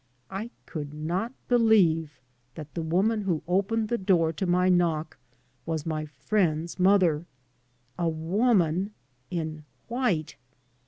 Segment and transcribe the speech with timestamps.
[0.31, 2.19] I could not believe
[2.55, 5.19] that the woman who opened the door to my knock
[5.63, 7.27] was my friend's mother.
[7.99, 8.95] A woman
[9.29, 10.37] in white!